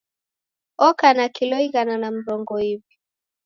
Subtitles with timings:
[0.87, 2.83] Oka na kilo ighana na murongo iw'i